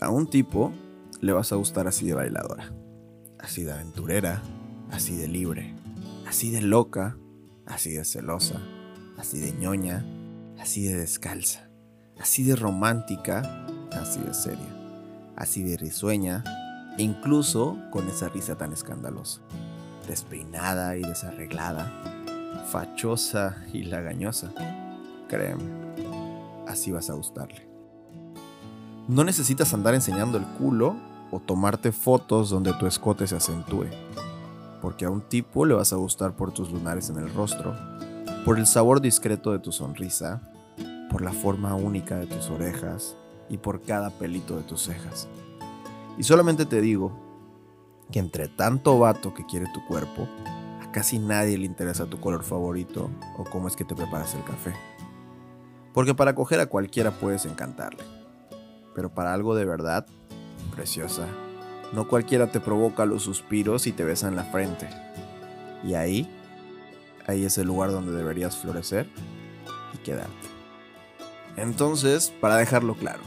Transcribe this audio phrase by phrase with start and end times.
[0.00, 0.72] A un tipo
[1.22, 2.70] le vas a gustar así de bailadora,
[3.38, 4.42] así de aventurera,
[4.90, 5.74] así de libre,
[6.26, 7.16] así de loca,
[7.64, 8.60] así de celosa,
[9.16, 10.04] así de ñoña,
[10.60, 11.70] así de descalza,
[12.20, 14.68] así de romántica, así de seria,
[15.34, 16.44] así de risueña,
[16.98, 19.40] incluso con esa risa tan escandalosa,
[20.06, 21.90] despeinada y desarreglada,
[22.70, 24.52] fachosa y lagañosa.
[25.26, 25.64] Créeme,
[26.66, 27.75] así vas a gustarle.
[29.08, 30.96] No necesitas andar enseñando el culo
[31.30, 33.86] o tomarte fotos donde tu escote se acentúe,
[34.82, 37.72] porque a un tipo le vas a gustar por tus lunares en el rostro,
[38.44, 40.42] por el sabor discreto de tu sonrisa,
[41.08, 43.16] por la forma única de tus orejas
[43.48, 45.28] y por cada pelito de tus cejas.
[46.18, 47.12] Y solamente te digo
[48.10, 50.26] que entre tanto vato que quiere tu cuerpo,
[50.82, 54.42] a casi nadie le interesa tu color favorito o cómo es que te preparas el
[54.42, 54.74] café.
[55.94, 58.15] Porque para coger a cualquiera puedes encantarle
[58.96, 60.06] pero para algo de verdad,
[60.74, 61.28] preciosa.
[61.92, 64.88] No cualquiera te provoca los suspiros y te besa en la frente.
[65.84, 66.26] Y ahí,
[67.26, 69.06] ahí es el lugar donde deberías florecer
[69.92, 70.48] y quedarte.
[71.58, 73.20] Entonces, para dejarlo claro,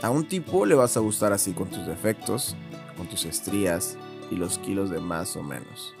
[0.00, 2.56] a un tipo le vas a gustar así con tus defectos,
[2.96, 3.98] con tus estrías
[4.30, 5.94] y los kilos de más o menos.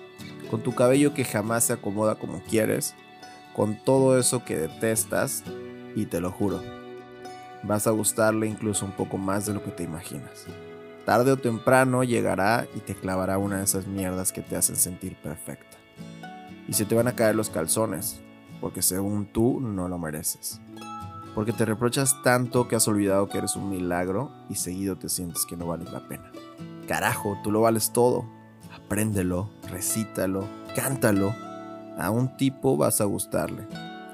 [0.50, 2.94] Con tu cabello que jamás se acomoda como quieres,
[3.54, 5.44] con todo eso que detestas
[5.94, 6.79] y te lo juro,
[7.62, 10.46] vas a gustarle incluso un poco más de lo que te imaginas.
[11.04, 15.16] Tarde o temprano llegará y te clavará una de esas mierdas que te hacen sentir
[15.16, 15.76] perfecta.
[16.68, 18.20] Y se te van a caer los calzones,
[18.60, 20.60] porque según tú no lo mereces.
[21.34, 25.46] Porque te reprochas tanto que has olvidado que eres un milagro y seguido te sientes
[25.46, 26.30] que no vales la pena.
[26.86, 28.28] Carajo, tú lo vales todo.
[28.74, 31.34] Apréndelo, recítalo, cántalo.
[31.98, 33.66] A un tipo vas a gustarle.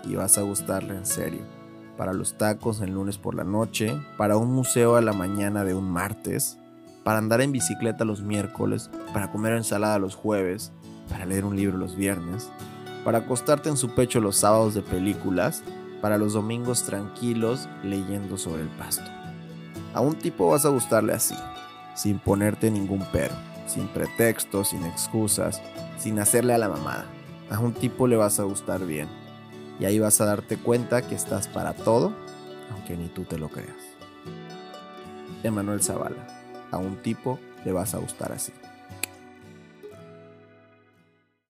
[0.05, 1.56] Y vas a gustarle en serio
[1.97, 5.75] para los tacos el lunes por la noche, para un museo a la mañana de
[5.75, 6.59] un martes,
[7.05, 10.73] para andar en bicicleta los miércoles, para comer ensalada los jueves,
[11.09, 12.51] para leer un libro los viernes,
[13.05, 15.63] para acostarte en su pecho los sábados de películas,
[16.01, 19.11] para los domingos tranquilos leyendo sobre el pasto.
[19.95, 21.37] A un tipo vas a gustarle así,
[21.95, 23.35] sin ponerte ningún pero,
[23.67, 25.63] sin pretextos, sin excusas,
[25.99, 27.07] sin hacerle a la mamada.
[27.51, 29.26] A un tipo le vas a gustar bien
[29.79, 32.13] y ahí vas a darte cuenta que estás para todo,
[32.73, 33.77] aunque ni tú te lo creas.
[35.43, 36.27] Emanuel Zavala,
[36.71, 38.53] a un tipo le vas a gustar así.